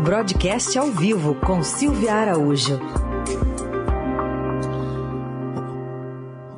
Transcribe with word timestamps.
Broadcast 0.00 0.76
ao 0.78 0.90
vivo 0.90 1.34
com 1.34 1.62
Silvia 1.62 2.14
Araújo. 2.14 2.80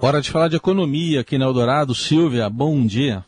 Hora 0.00 0.21
de 0.21 0.30
falar 0.30 0.49
de 0.49 0.57
economia 0.57 1.21
aqui 1.21 1.36
na 1.36 1.44
Eldorado. 1.44 1.94
Silvia, 1.94 2.49
bom 2.49 2.86
dia. 2.86 3.25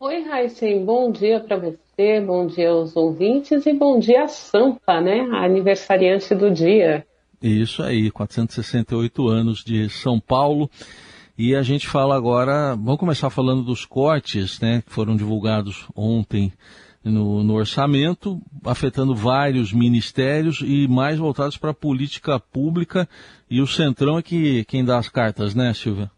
Oi, 0.00 0.22
Raíssen, 0.24 0.84
bom 0.84 1.10
dia 1.10 1.40
para 1.40 1.56
você, 1.56 2.20
bom 2.20 2.46
dia 2.46 2.70
aos 2.70 2.94
ouvintes 2.96 3.64
e 3.64 3.72
bom 3.72 3.98
dia 3.98 4.24
a 4.24 4.28
Sampa, 4.28 5.00
né, 5.00 5.20
a 5.32 5.44
aniversariante 5.44 6.34
do 6.34 6.50
dia. 6.50 7.06
Isso 7.40 7.82
aí, 7.82 8.10
468 8.10 9.28
anos 9.28 9.64
de 9.64 9.88
São 9.88 10.20
Paulo. 10.20 10.68
E 11.38 11.54
a 11.54 11.62
gente 11.62 11.86
fala 11.86 12.16
agora, 12.16 12.74
vamos 12.74 12.98
começar 12.98 13.30
falando 13.30 13.62
dos 13.62 13.84
cortes, 13.84 14.60
né, 14.60 14.82
que 14.84 14.92
foram 14.92 15.16
divulgados 15.16 15.86
ontem 15.94 16.52
no, 17.10 17.42
no 17.42 17.54
orçamento, 17.54 18.40
afetando 18.64 19.14
vários 19.14 19.72
ministérios 19.72 20.62
e 20.62 20.88
mais 20.88 21.18
voltados 21.18 21.56
para 21.56 21.70
a 21.70 21.74
política 21.74 22.38
pública. 22.40 23.08
E 23.48 23.60
o 23.60 23.66
Centrão 23.66 24.18
é 24.18 24.22
que 24.22 24.64
quem 24.64 24.84
dá 24.84 24.98
as 24.98 25.08
cartas, 25.08 25.54
né, 25.54 25.72
Silvia? 25.72 26.10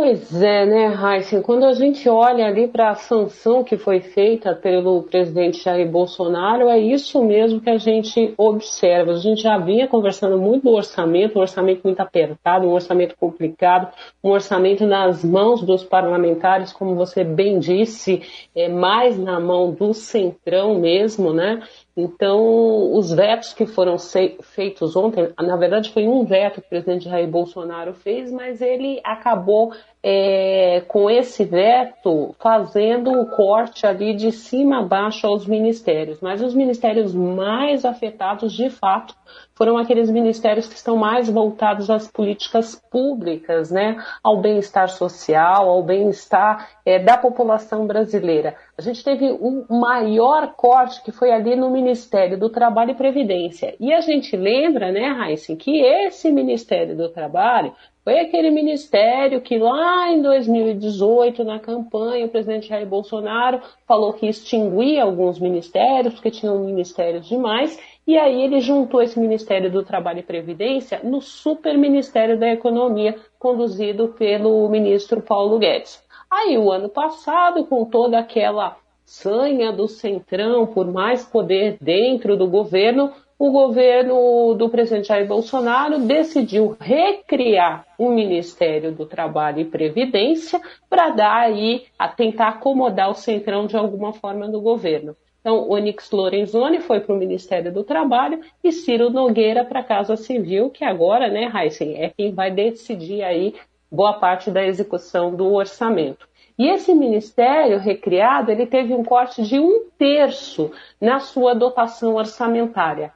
Pois 0.00 0.32
é, 0.40 0.64
né, 0.64 0.94
Heisen? 0.94 1.42
Quando 1.42 1.64
a 1.64 1.72
gente 1.72 2.08
olha 2.08 2.46
ali 2.46 2.68
para 2.68 2.90
a 2.90 2.94
sanção 2.94 3.64
que 3.64 3.76
foi 3.76 3.98
feita 3.98 4.54
pelo 4.54 5.02
presidente 5.02 5.60
Jair 5.60 5.90
Bolsonaro, 5.90 6.68
é 6.68 6.78
isso 6.78 7.20
mesmo 7.24 7.60
que 7.60 7.68
a 7.68 7.78
gente 7.78 8.32
observa. 8.38 9.10
A 9.10 9.16
gente 9.16 9.42
já 9.42 9.58
vinha 9.58 9.88
conversando 9.88 10.38
muito 10.38 10.62
do 10.62 10.70
orçamento, 10.70 11.36
um 11.36 11.40
orçamento 11.40 11.80
muito 11.82 11.98
apertado, 11.98 12.68
um 12.68 12.74
orçamento 12.74 13.16
complicado, 13.16 13.92
um 14.22 14.30
orçamento 14.30 14.86
nas 14.86 15.24
mãos 15.24 15.64
dos 15.64 15.82
parlamentares, 15.82 16.72
como 16.72 16.94
você 16.94 17.24
bem 17.24 17.58
disse, 17.58 18.22
é 18.54 18.68
mais 18.68 19.18
na 19.18 19.40
mão 19.40 19.72
do 19.72 19.92
centrão 19.92 20.78
mesmo, 20.78 21.32
né? 21.32 21.60
Então, 22.00 22.92
os 22.94 23.12
vetos 23.12 23.52
que 23.52 23.66
foram 23.66 23.96
feitos 24.40 24.94
ontem, 24.94 25.32
na 25.36 25.56
verdade 25.56 25.90
foi 25.90 26.06
um 26.06 26.24
veto 26.24 26.60
que 26.60 26.66
o 26.68 26.70
presidente 26.70 27.06
Jair 27.06 27.26
Bolsonaro 27.26 27.92
fez, 27.92 28.30
mas 28.30 28.60
ele 28.60 29.00
acabou 29.02 29.72
é, 30.10 30.80
com 30.88 31.10
esse 31.10 31.44
veto 31.44 32.34
fazendo 32.40 33.12
o 33.12 33.26
corte 33.26 33.86
ali 33.86 34.14
de 34.14 34.32
cima 34.32 34.78
a 34.78 34.82
baixo 34.82 35.26
aos 35.26 35.46
ministérios. 35.46 36.18
Mas 36.22 36.40
os 36.40 36.54
ministérios 36.54 37.14
mais 37.14 37.84
afetados, 37.84 38.54
de 38.54 38.70
fato, 38.70 39.14
foram 39.54 39.76
aqueles 39.76 40.08
ministérios 40.08 40.66
que 40.66 40.76
estão 40.76 40.96
mais 40.96 41.28
voltados 41.28 41.90
às 41.90 42.08
políticas 42.08 42.74
públicas, 42.90 43.70
né, 43.70 44.02
ao 44.24 44.40
bem-estar 44.40 44.88
social, 44.88 45.68
ao 45.68 45.82
bem-estar 45.82 46.70
é, 46.86 46.98
da 46.98 47.18
população 47.18 47.86
brasileira. 47.86 48.54
A 48.78 48.80
gente 48.80 49.04
teve 49.04 49.30
o 49.30 49.66
um 49.68 49.78
maior 49.78 50.54
corte 50.54 51.02
que 51.02 51.12
foi 51.12 51.32
ali 51.32 51.54
no 51.54 51.68
Ministério 51.68 52.38
do 52.38 52.48
Trabalho 52.48 52.92
e 52.92 52.94
Previdência. 52.94 53.74
E 53.78 53.92
a 53.92 54.00
gente 54.00 54.34
lembra, 54.34 54.90
né, 54.90 55.28
Heisen, 55.28 55.54
que 55.54 55.82
esse 55.82 56.32
Ministério 56.32 56.96
do 56.96 57.10
Trabalho 57.10 57.74
foi 58.08 58.20
aquele 58.20 58.50
ministério 58.50 59.42
que 59.42 59.58
lá 59.58 60.10
em 60.10 60.22
2018, 60.22 61.44
na 61.44 61.58
campanha, 61.58 62.24
o 62.24 62.30
presidente 62.30 62.66
Jair 62.66 62.86
Bolsonaro 62.86 63.60
falou 63.86 64.14
que 64.14 64.26
extinguia 64.26 65.02
alguns 65.02 65.38
ministérios, 65.38 66.14
porque 66.14 66.30
tinham 66.30 66.58
ministérios 66.60 67.28
demais, 67.28 67.78
e 68.06 68.16
aí 68.16 68.40
ele 68.40 68.60
juntou 68.60 69.02
esse 69.02 69.20
Ministério 69.20 69.70
do 69.70 69.84
Trabalho 69.84 70.20
e 70.20 70.22
Previdência 70.22 71.02
no 71.04 71.20
Super 71.20 71.76
Ministério 71.76 72.38
da 72.38 72.48
Economia, 72.50 73.14
conduzido 73.38 74.08
pelo 74.18 74.66
ministro 74.70 75.20
Paulo 75.20 75.58
Guedes. 75.58 76.02
Aí 76.30 76.56
o 76.56 76.72
ano 76.72 76.88
passado, 76.88 77.66
com 77.66 77.84
toda 77.84 78.18
aquela 78.18 78.78
sanha 79.04 79.70
do 79.70 79.86
Centrão 79.86 80.66
por 80.66 80.90
mais 80.90 81.26
poder 81.26 81.76
dentro 81.78 82.38
do 82.38 82.46
governo, 82.46 83.12
o 83.38 83.52
governo 83.52 84.54
do 84.54 84.68
presidente 84.68 85.08
Jair 85.08 85.26
Bolsonaro 85.26 86.00
decidiu 86.00 86.76
recriar 86.80 87.86
o 87.96 88.10
Ministério 88.10 88.90
do 88.90 89.06
Trabalho 89.06 89.60
e 89.60 89.64
Previdência 89.64 90.60
para 90.90 91.10
dar 91.10 91.36
aí 91.36 91.84
a 91.96 92.08
tentar 92.08 92.48
acomodar 92.48 93.08
o 93.08 93.14
centrão 93.14 93.66
de 93.66 93.76
alguma 93.76 94.12
forma 94.12 94.48
no 94.48 94.60
governo. 94.60 95.16
Então, 95.40 95.70
Onyx 95.70 96.10
Lorenzoni 96.10 96.80
foi 96.80 96.98
para 96.98 97.14
o 97.14 97.18
Ministério 97.18 97.72
do 97.72 97.84
Trabalho 97.84 98.40
e 98.62 98.72
Ciro 98.72 99.08
Nogueira 99.08 99.64
para 99.64 99.80
a 99.80 99.84
Casa 99.84 100.16
Civil, 100.16 100.68
que 100.68 100.84
agora, 100.84 101.28
né, 101.28 101.48
Heisen, 101.54 101.94
é 101.94 102.10
quem 102.10 102.32
vai 102.32 102.50
decidir 102.50 103.22
aí 103.22 103.54
boa 103.90 104.14
parte 104.14 104.50
da 104.50 104.66
execução 104.66 105.34
do 105.34 105.54
orçamento. 105.54 106.28
E 106.58 106.68
esse 106.68 106.92
ministério 106.92 107.78
recriado, 107.78 108.50
ele 108.50 108.66
teve 108.66 108.92
um 108.92 109.04
corte 109.04 109.42
de 109.44 109.60
um 109.60 109.84
terço 109.96 110.72
na 111.00 111.20
sua 111.20 111.54
dotação 111.54 112.16
orçamentária. 112.16 113.12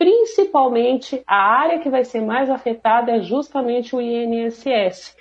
Principalmente 0.00 1.22
a 1.26 1.36
área 1.36 1.78
que 1.78 1.90
vai 1.90 2.06
ser 2.06 2.22
mais 2.22 2.48
afetada 2.48 3.12
é 3.12 3.20
justamente 3.20 3.94
o 3.94 4.00
INSS, 4.00 5.14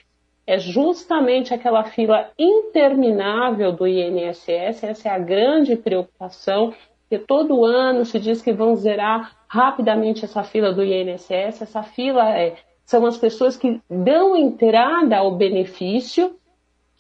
é 0.48 0.58
justamente 0.58 1.54
aquela 1.54 1.84
fila 1.84 2.32
interminável 2.40 3.74
do 3.74 3.86
INSS, 3.86 4.86
essa 4.86 5.10
é 5.10 5.12
a 5.12 5.20
grande 5.20 5.76
preocupação, 5.76 6.74
que 7.10 7.20
todo 7.20 7.66
ano 7.66 8.06
se 8.06 8.18
diz 8.22 8.42
que 8.42 8.54
vão 8.54 8.74
zerar 8.78 9.36
rapidamente 9.50 10.24
essa 10.24 10.44
fila 10.44 10.72
do 10.72 10.82
INSS, 10.82 11.62
essa 11.62 11.84
fila 11.84 12.30
é, 12.30 12.56
são 12.86 13.06
as 13.06 13.18
pessoas 13.18 13.58
que 13.58 13.82
dão 13.90 14.34
entrada 14.34 15.18
ao 15.18 15.36
benefício 15.36 16.39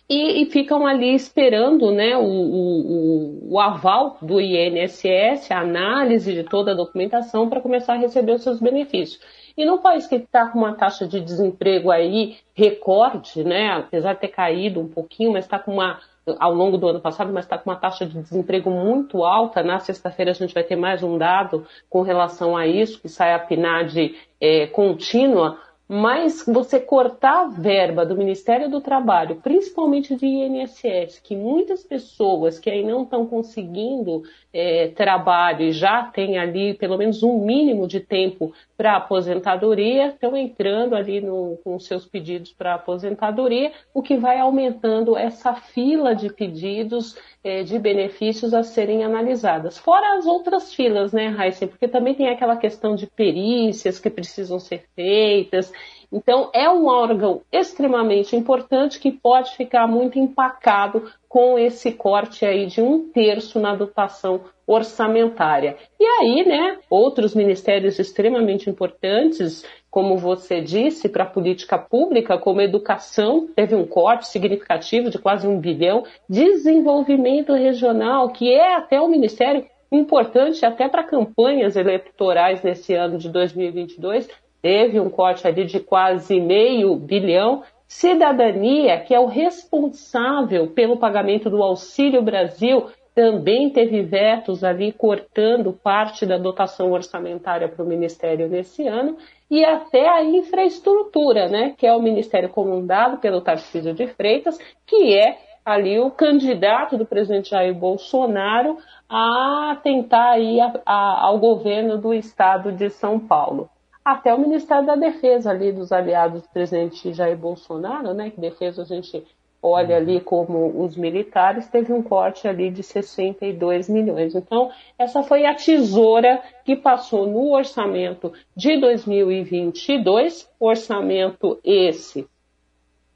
e, 0.09 0.41
e 0.41 0.45
ficam 0.47 0.87
ali 0.87 1.13
esperando 1.13 1.91
né, 1.91 2.17
o, 2.17 2.23
o, 2.23 3.53
o, 3.53 3.59
aval 3.59 4.17
do 4.21 4.41
INSS, 4.41 5.51
a 5.51 5.59
análise 5.59 6.33
de 6.33 6.43
toda 6.43 6.71
a 6.71 6.75
documentação 6.75 7.47
para 7.47 7.61
começar 7.61 7.93
a 7.93 7.97
receber 7.97 8.31
os 8.31 8.41
seus 8.41 8.59
benefícios. 8.59 9.21
E 9.55 9.65
num 9.65 9.77
país 9.77 10.07
que 10.07 10.15
está 10.15 10.47
com 10.47 10.57
uma 10.57 10.73
taxa 10.73 11.07
de 11.07 11.19
desemprego 11.19 11.91
aí 11.91 12.37
recorde, 12.55 13.43
né, 13.43 13.71
apesar 13.73 14.13
de 14.13 14.21
ter 14.21 14.29
caído 14.29 14.79
um 14.79 14.87
pouquinho, 14.87 15.33
mas 15.33 15.45
está 15.45 15.59
com 15.59 15.73
uma 15.73 15.99
ao 16.39 16.53
longo 16.53 16.77
do 16.77 16.87
ano 16.87 16.99
passado, 16.99 17.33
mas 17.33 17.45
está 17.45 17.57
com 17.57 17.69
uma 17.69 17.75
taxa 17.75 18.05
de 18.05 18.21
desemprego 18.21 18.69
muito 18.69 19.23
alta. 19.23 19.63
Na 19.63 19.79
sexta-feira 19.79 20.31
a 20.31 20.33
gente 20.33 20.53
vai 20.53 20.63
ter 20.63 20.75
mais 20.75 21.01
um 21.01 21.17
dado 21.17 21.65
com 21.89 22.01
relação 22.01 22.55
a 22.55 22.67
isso, 22.67 23.01
que 23.01 23.09
sai 23.09 23.33
a 23.33 23.39
PNAD 23.39 24.15
é, 24.39 24.67
contínua 24.67 25.57
mas 25.91 26.43
você 26.45 26.79
cortar 26.79 27.45
a 27.45 27.47
verba 27.47 28.05
do 28.05 28.15
Ministério 28.15 28.69
do 28.69 28.79
Trabalho, 28.79 29.37
principalmente 29.37 30.15
de 30.15 30.27
INSS, 30.27 31.19
que 31.19 31.35
muitas 31.35 31.83
pessoas 31.83 32.59
que 32.59 32.69
aí 32.69 32.85
não 32.85 33.01
estão 33.01 33.25
conseguindo 33.25 34.21
é, 34.53 34.89
trabalho 34.89 35.63
e 35.63 35.71
já 35.71 36.03
têm 36.03 36.37
ali 36.37 36.75
pelo 36.75 36.95
menos 36.95 37.23
um 37.23 37.43
mínimo 37.43 37.87
de 37.87 37.99
tempo 37.99 38.53
para 38.77 38.97
aposentadoria, 38.97 40.09
estão 40.09 40.37
entrando 40.37 40.95
ali 40.95 41.19
no, 41.21 41.57
com 41.63 41.79
seus 41.79 42.05
pedidos 42.05 42.53
para 42.53 42.75
aposentadoria, 42.75 43.71
o 43.91 44.03
que 44.03 44.15
vai 44.15 44.39
aumentando 44.39 45.17
essa 45.17 45.55
fila 45.55 46.13
de 46.13 46.31
pedidos 46.31 47.17
é, 47.43 47.63
de 47.63 47.79
benefícios 47.79 48.53
a 48.53 48.63
serem 48.63 49.03
analisadas. 49.03 49.77
Fora 49.77 50.17
as 50.17 50.25
outras 50.25 50.73
filas, 50.73 51.11
né, 51.11 51.27
Raíssa? 51.27 51.67
Porque 51.67 51.87
também 51.87 52.13
tem 52.13 52.29
aquela 52.29 52.57
questão 52.57 52.95
de 52.95 53.07
perícias 53.07 53.99
que 53.99 54.09
precisam 54.09 54.59
ser 54.59 54.85
feitas. 54.95 55.71
Então, 56.11 56.49
é 56.53 56.67
um 56.69 56.87
órgão 56.87 57.41
extremamente 57.51 58.35
importante 58.35 58.99
que 58.99 59.11
pode 59.11 59.55
ficar 59.55 59.87
muito 59.87 60.17
empacado 60.17 61.11
com 61.27 61.59
esse 61.59 61.91
corte 61.91 62.45
aí 62.45 62.65
de 62.65 62.81
um 62.81 63.07
terço 63.11 63.59
na 63.59 63.75
dotação 63.75 64.41
orçamentária. 64.65 65.77
E 65.99 66.03
aí, 66.03 66.45
né, 66.47 66.77
outros 66.89 67.35
ministérios 67.35 67.99
extremamente 67.99 68.69
importantes, 68.69 69.63
como 69.91 70.17
você 70.17 70.61
disse, 70.61 71.07
para 71.07 71.23
a 71.23 71.29
política 71.29 71.77
pública, 71.77 72.37
como 72.37 72.61
educação, 72.61 73.47
teve 73.55 73.75
um 73.75 73.85
corte 73.85 74.27
significativo 74.27 75.09
de 75.11 75.19
quase 75.19 75.47
um 75.47 75.59
bilhão. 75.59 76.03
Desenvolvimento 76.27 77.53
regional, 77.53 78.29
que 78.29 78.51
é 78.51 78.75
até 78.75 78.99
o 78.99 79.07
ministério 79.07 79.65
importante 79.91 80.65
até 80.65 80.87
para 80.87 81.03
campanhas 81.03 81.75
eleitorais 81.75 82.61
nesse 82.61 82.93
ano 82.93 83.17
de 83.17 83.29
2022, 83.29 84.29
teve 84.61 84.99
um 84.99 85.09
corte 85.09 85.47
ali 85.47 85.65
de 85.65 85.79
quase 85.79 86.39
meio 86.39 86.95
bilhão. 86.95 87.63
Cidadania, 87.87 88.99
que 88.99 89.15
é 89.15 89.19
o 89.19 89.25
responsável 89.25 90.67
pelo 90.67 90.97
pagamento 90.97 91.49
do 91.49 91.63
Auxílio 91.63 92.21
Brasil, 92.21 92.87
também 93.15 93.69
teve 93.69 94.01
vetos 94.01 94.63
ali 94.63 94.93
cortando 94.93 95.73
parte 95.73 96.25
da 96.25 96.37
dotação 96.37 96.91
orçamentária 96.91 97.67
para 97.67 97.83
o 97.83 97.87
Ministério 97.87 98.47
nesse 98.47 98.87
ano 98.87 99.17
e 99.49 99.65
até 99.65 100.07
a 100.07 100.23
infraestrutura, 100.23 101.49
né, 101.49 101.73
que 101.77 101.85
é 101.85 101.93
o 101.93 102.01
Ministério 102.01 102.47
comandado 102.47 103.17
pelo 103.17 103.41
Tarcísio 103.41 103.93
de 103.93 104.07
Freitas, 104.07 104.57
que 104.85 105.17
é 105.17 105.37
ali 105.65 105.99
o 105.99 106.11
candidato 106.11 106.97
do 106.97 107.05
presidente 107.05 107.49
Jair 107.49 107.73
Bolsonaro 107.73 108.77
a 109.09 109.77
tentar 109.83 110.39
ir 110.39 110.61
a, 110.61 110.73
a, 110.85 111.25
ao 111.25 111.39
governo 111.39 111.97
do 111.97 112.13
estado 112.13 112.71
de 112.71 112.89
São 112.89 113.19
Paulo. 113.19 113.69
Até 114.09 114.33
o 114.33 114.39
Ministério 114.39 114.87
da 114.87 114.95
Defesa 114.95 115.51
ali 115.51 115.71
dos 115.71 115.91
aliados 115.91 116.41
do 116.41 116.49
presidente 116.49 117.13
Jair 117.13 117.37
Bolsonaro, 117.37 118.11
né, 118.11 118.31
que 118.31 118.41
defesa 118.41 118.81
a 118.81 118.85
gente 118.85 119.23
olha 119.61 119.97
ali 119.97 120.19
como 120.19 120.83
os 120.83 120.97
militares, 120.97 121.67
teve 121.67 121.93
um 121.93 122.01
corte 122.01 122.47
ali 122.47 122.71
de 122.71 122.81
62 122.81 123.87
milhões. 123.87 124.33
Então, 124.33 124.71
essa 124.97 125.21
foi 125.21 125.45
a 125.45 125.53
tesoura 125.53 126.41
que 126.65 126.75
passou 126.75 127.27
no 127.27 127.53
orçamento 127.53 128.33
de 128.55 128.79
2022, 128.79 130.49
orçamento 130.59 131.59
esse 131.63 132.27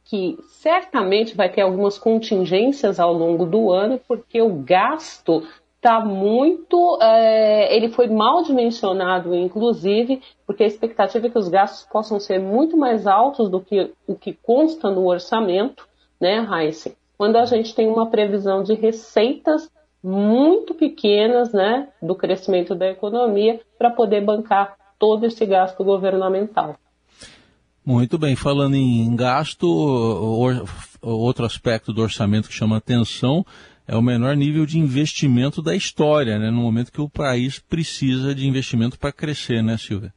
que 0.06 0.38
certamente 0.44 1.36
vai 1.36 1.50
ter 1.50 1.62
algumas 1.62 1.98
contingências 1.98 3.00
ao 3.00 3.12
longo 3.12 3.48
do 3.48 3.72
ano, 3.72 4.00
porque 4.08 4.40
o 4.40 4.50
gasto 4.50 5.42
está 5.84 6.00
muito. 6.00 6.98
É, 7.02 7.76
ele 7.76 7.90
foi 7.90 8.08
mal 8.08 8.42
dimensionado, 8.42 9.36
inclusive, 9.36 10.22
porque 10.48 10.64
a 10.64 10.68
expectativa 10.68 11.28
é 11.28 11.30
que 11.30 11.38
os 11.38 11.50
gastos 11.50 11.86
possam 11.92 12.22
ser 12.22 12.40
muito 12.40 12.78
mais 12.78 13.06
altos 13.06 13.50
do 13.50 13.60
que 13.60 13.92
o 14.08 14.16
que 14.16 14.32
consta 14.32 14.90
no 14.90 15.06
orçamento 15.06 15.86
né, 16.20 16.48
Heisen? 16.50 16.96
Quando 17.18 17.36
a 17.36 17.46
gente 17.46 17.76
tem 17.76 17.88
uma 17.88 18.10
previsão 18.10 18.64
de 18.64 18.74
receitas 18.74 19.70
muito 20.02 20.74
pequenas, 20.74 21.54
né, 21.54 21.90
do 22.02 22.16
crescimento 22.16 22.74
da 22.74 22.90
economia 22.90 23.60
para 23.78 23.90
poder 23.90 24.22
bancar 24.22 24.76
todo 24.98 25.26
esse 25.26 25.46
gasto 25.46 25.84
governamental. 25.84 26.76
Muito 27.86 28.18
bem, 28.18 28.36
falando 28.36 28.76
em 28.76 29.14
gasto, 29.16 29.68
outro 31.02 31.46
aspecto 31.46 31.92
do 31.92 32.02
orçamento 32.02 32.48
que 32.48 32.54
chama 32.54 32.78
atenção 32.78 33.46
é 33.88 33.96
o 33.96 34.02
menor 34.02 34.36
nível 34.36 34.66
de 34.66 34.80
investimento 34.80 35.62
da 35.62 35.76
história, 35.76 36.40
né, 36.40 36.50
no 36.50 36.62
momento 36.62 36.92
que 36.92 37.02
o 37.02 37.10
país 37.10 37.60
precisa 37.60 38.34
de 38.34 38.48
investimento 38.48 38.98
para 38.98 39.12
crescer, 39.12 39.62
né, 39.62 39.78
Silvia? 39.78 40.14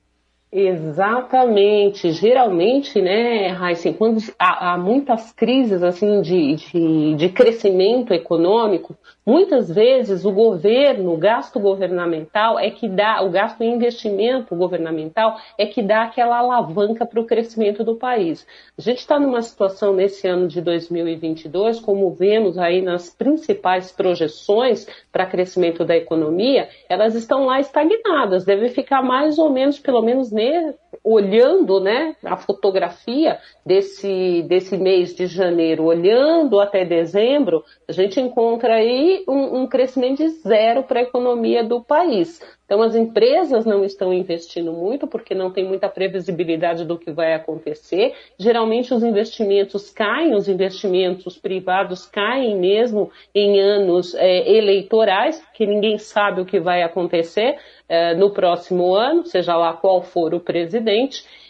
Exatamente. 0.59 2.13
Geralmente, 2.13 2.99
né, 3.03 3.49
Heisen, 3.51 3.93
quando 3.93 4.23
há, 4.39 4.73
há, 4.73 4.79
muitas 4.79 5.31
crises 5.31 5.83
assim 5.83 6.23
de, 6.23 6.55
de, 6.55 7.15
de, 7.15 7.29
crescimento 7.29 8.15
econômico, 8.15 8.97
muitas 9.27 9.71
vezes 9.71 10.25
o 10.25 10.33
governo, 10.33 11.13
o 11.13 11.19
gasto 11.19 11.61
governamental 11.61 12.59
é 12.59 12.71
que 12.71 12.89
dá, 12.89 13.21
o 13.23 13.29
gasto 13.29 13.61
em 13.61 13.75
investimento 13.75 14.57
governamental 14.57 15.37
é 15.59 15.67
que 15.67 15.83
dá 15.83 16.05
aquela 16.05 16.39
alavanca 16.39 17.05
para 17.05 17.21
o 17.21 17.27
crescimento 17.27 17.85
do 17.85 17.97
país. 17.97 18.47
A 18.79 18.81
gente 18.81 19.01
está 19.01 19.21
numa 19.21 19.43
situação 19.43 19.93
nesse 19.93 20.27
ano 20.27 20.49
de 20.49 20.63
2022, 20.63 21.81
como 21.81 22.11
vemos 22.13 22.57
aí 22.57 22.81
nas 22.81 23.11
principais 23.11 23.93
projeções 23.93 24.87
para 25.13 25.27
crescimento 25.27 25.85
da 25.85 25.95
economia, 25.95 26.71
elas 26.89 27.15
estão 27.15 27.45
lá 27.45 27.61
estagnadas, 27.61 28.47
deve 28.47 28.71
ficar 28.71 29.03
mais 29.03 29.39
ou 29.39 29.51
menos, 29.51 29.79
pelo 29.79 30.01
menos 30.01 30.33
ver 30.53 30.75
olhando 31.03 31.81
né, 31.81 32.15
a 32.25 32.37
fotografia 32.37 33.39
desse, 33.65 34.43
desse 34.49 34.77
mês 34.77 35.15
de 35.15 35.27
janeiro, 35.27 35.85
olhando 35.85 36.61
até 36.61 36.85
dezembro, 36.85 37.65
a 37.89 37.93
gente 37.93 38.21
encontra 38.21 38.75
aí 38.75 39.25
um, 39.29 39.63
um 39.63 39.67
crescimento 39.67 40.19
de 40.19 40.29
zero 40.29 40.83
para 40.83 41.01
a 41.01 41.03
economia 41.03 41.65
do 41.65 41.83
país. 41.83 42.41
Então, 42.67 42.83
as 42.83 42.97
empresas 42.97 43.65
não 43.65 43.85
estão 43.85 44.13
investindo 44.13 44.73
muito 44.73 45.07
porque 45.07 45.37
não 45.37 45.53
tem 45.53 45.65
muita 45.65 45.89
previsibilidade 45.89 46.85
do 46.85 46.99
que 46.99 47.13
vai 47.13 47.33
acontecer. 47.33 48.13
Geralmente, 48.37 48.93
os 48.93 49.05
investimentos 49.05 49.89
caem, 49.91 50.35
os 50.35 50.49
investimentos 50.49 51.39
privados 51.39 52.07
caem 52.07 52.59
mesmo 52.59 53.11
em 53.33 53.61
anos 53.61 54.17
é, 54.17 54.51
eleitorais, 54.51 55.41
porque 55.41 55.65
ninguém 55.65 55.97
sabe 55.97 56.41
o 56.41 56.45
que 56.45 56.59
vai 56.59 56.83
acontecer 56.83 57.57
é, 57.89 58.17
no 58.17 58.31
próximo 58.31 58.95
ano, 58.97 59.25
seja 59.25 59.57
lá 59.57 59.73
qual 59.73 60.03
for 60.03 60.35
o 60.35 60.41
presidente. 60.41 60.86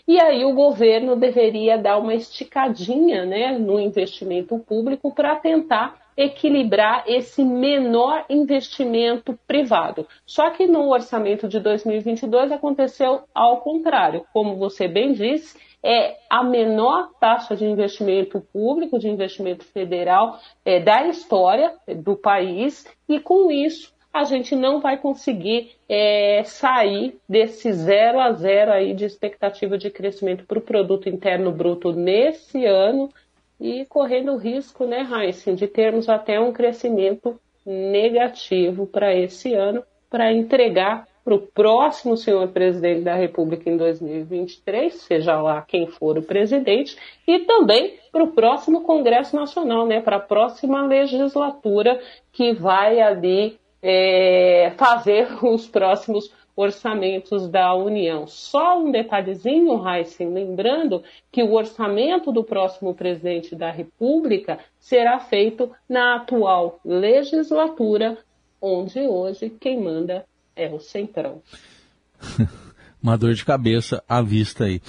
E 0.08 0.20
aí 0.20 0.44
o 0.44 0.54
governo 0.54 1.16
deveria 1.16 1.76
dar 1.76 1.98
uma 1.98 2.14
esticadinha 2.14 3.24
né, 3.24 3.58
no 3.58 3.80
investimento 3.80 4.56
público 4.58 5.12
para 5.12 5.34
tentar 5.36 6.06
equilibrar 6.16 7.04
esse 7.06 7.44
menor 7.44 8.24
investimento 8.30 9.38
privado. 9.46 10.06
Só 10.24 10.50
que 10.50 10.66
no 10.66 10.90
orçamento 10.90 11.46
de 11.46 11.60
2022 11.60 12.52
aconteceu 12.52 13.24
ao 13.34 13.60
contrário. 13.60 14.24
Como 14.32 14.56
você 14.56 14.88
bem 14.88 15.12
disse, 15.12 15.58
é 15.84 16.16
a 16.30 16.42
menor 16.42 17.10
taxa 17.20 17.54
de 17.54 17.66
investimento 17.66 18.40
público, 18.52 18.98
de 18.98 19.08
investimento 19.08 19.64
federal 19.64 20.38
é, 20.64 20.80
da 20.80 21.06
história 21.06 21.74
do 21.96 22.16
país, 22.16 22.86
e 23.08 23.20
com 23.20 23.50
isso 23.50 23.95
a 24.16 24.24
gente 24.24 24.56
não 24.56 24.80
vai 24.80 24.96
conseguir 24.96 25.72
é, 25.88 26.42
sair 26.44 27.18
desse 27.28 27.72
zero 27.72 28.18
a 28.18 28.32
zero 28.32 28.72
aí 28.72 28.94
de 28.94 29.04
expectativa 29.04 29.76
de 29.76 29.90
crescimento 29.90 30.44
para 30.44 30.58
o 30.58 30.62
produto 30.62 31.08
interno 31.08 31.52
bruto 31.52 31.92
nesse 31.92 32.64
ano 32.64 33.10
e 33.60 33.84
correndo 33.86 34.32
o 34.32 34.36
risco, 34.36 34.86
né, 34.86 35.06
Heisen, 35.10 35.54
de 35.54 35.66
termos 35.66 36.08
até 36.08 36.38
um 36.38 36.52
crescimento 36.52 37.38
negativo 37.64 38.86
para 38.86 39.14
esse 39.14 39.54
ano, 39.54 39.82
para 40.08 40.32
entregar 40.32 41.06
para 41.24 41.34
o 41.34 41.40
próximo 41.40 42.16
senhor 42.16 42.46
presidente 42.48 43.00
da 43.00 43.14
República 43.14 43.68
em 43.68 43.76
2023, 43.76 44.94
seja 44.94 45.42
lá 45.42 45.60
quem 45.60 45.88
for 45.88 46.16
o 46.16 46.22
presidente, 46.22 46.96
e 47.26 47.40
também 47.40 47.98
para 48.12 48.22
o 48.22 48.30
próximo 48.30 48.82
Congresso 48.82 49.34
Nacional, 49.34 49.86
né, 49.86 50.00
para 50.00 50.16
a 50.16 50.20
próxima 50.20 50.86
legislatura 50.86 52.00
que 52.32 52.52
vai 52.52 53.00
ali 53.00 53.58
é, 53.82 54.72
fazer 54.76 55.28
os 55.44 55.66
próximos 55.66 56.30
orçamentos 56.56 57.48
da 57.48 57.74
União. 57.74 58.26
Só 58.26 58.80
um 58.80 58.90
detalhezinho, 58.90 59.86
Heisen, 59.86 60.32
lembrando 60.32 61.02
que 61.30 61.42
o 61.42 61.52
orçamento 61.52 62.32
do 62.32 62.42
próximo 62.42 62.94
presidente 62.94 63.54
da 63.54 63.70
República 63.70 64.58
será 64.80 65.20
feito 65.20 65.70
na 65.86 66.16
atual 66.16 66.80
legislatura, 66.82 68.16
onde 68.60 69.00
hoje 69.00 69.50
quem 69.60 69.82
manda 69.82 70.24
é 70.56 70.68
o 70.68 70.80
Centrão. 70.80 71.42
Uma 73.02 73.18
dor 73.18 73.34
de 73.34 73.44
cabeça 73.44 74.02
à 74.08 74.22
vista 74.22 74.64
aí. 74.64 74.80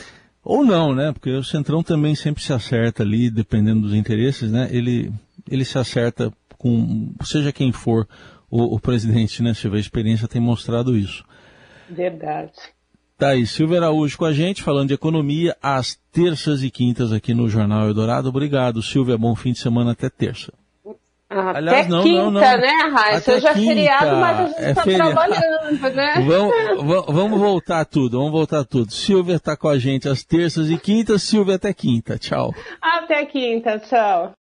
Ou 0.44 0.66
não, 0.66 0.96
né? 0.96 1.12
Porque 1.12 1.30
o 1.30 1.44
Centrão 1.44 1.84
também 1.84 2.16
sempre 2.16 2.42
se 2.42 2.54
acerta 2.54 3.04
ali, 3.04 3.30
dependendo 3.30 3.82
dos 3.82 3.94
interesses, 3.94 4.50
né? 4.50 4.70
Ele, 4.72 5.12
ele 5.52 5.66
se 5.66 5.78
acerta 5.78 6.32
com, 6.58 7.14
seja 7.22 7.52
quem 7.52 7.74
for 7.74 8.08
o, 8.50 8.76
o 8.76 8.80
presidente, 8.80 9.42
né, 9.44 9.54
Silvia? 9.54 9.78
A 9.78 9.82
experiência 9.82 10.28
tem 10.28 10.42
mostrado 10.42 10.98
isso. 10.98 11.24
Verdade. 11.90 12.54
Tá 13.18 13.30
aí, 13.30 13.48
Silvia 13.48 13.78
Araújo 13.78 14.18
com 14.18 14.26
a 14.26 14.34
gente, 14.34 14.62
falando 14.62 14.90
de 14.90 14.94
economia, 14.94 15.56
às 15.62 15.96
terças 16.12 16.62
e 16.62 16.70
quintas 16.70 17.12
aqui 17.12 17.34
no 17.34 17.50
Jornal 17.50 17.88
Eldorado. 17.88 18.30
Obrigado, 18.30 18.82
Silvia. 18.84 19.18
Bom 19.18 19.36
fim 19.36 19.54
de 19.54 19.60
semana 19.60 19.94
até 19.94 20.08
terça. 20.08 20.54
Até 21.30 21.58
Aliás, 21.58 21.88
não, 21.90 22.04
quinta, 22.04 22.24
não, 22.24 22.32
não. 22.32 22.40
né, 22.40 22.90
Raíssa? 22.94 23.34
Hoje 23.34 23.48
é 23.48 23.54
feriado, 23.54 24.16
mas 24.16 24.40
a 24.40 24.46
gente 24.46 24.70
está 24.70 24.82
é 24.90 24.96
trabalhando, 24.96 25.96
né? 25.96 26.14
Vamos, 26.26 27.06
vamos 27.08 27.40
voltar 27.40 27.86
tudo, 27.86 28.18
vamos 28.18 28.32
voltar 28.32 28.64
tudo. 28.64 28.94
Silvia 28.94 29.36
está 29.36 29.58
com 29.58 29.68
a 29.68 29.78
gente 29.78 30.08
às 30.08 30.24
terças 30.24 30.70
e 30.70 30.78
quintas. 30.78 31.24
Silvia, 31.24 31.56
até 31.56 31.74
quinta. 31.74 32.18
Tchau. 32.18 32.54
Até 32.82 33.26
quinta, 33.26 33.78
tchau. 33.80 34.36